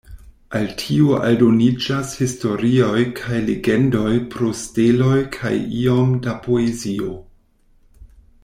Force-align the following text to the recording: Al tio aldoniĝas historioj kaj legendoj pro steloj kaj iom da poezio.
Al 0.59 0.63
tio 0.81 1.17
aldoniĝas 1.25 2.13
historioj 2.21 3.03
kaj 3.19 3.43
legendoj 3.51 4.15
pro 4.37 4.49
steloj 4.63 5.21
kaj 5.39 5.55
iom 5.83 6.17
da 6.27 6.35
poezio. 6.49 7.15